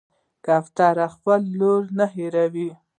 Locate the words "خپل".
1.15-1.41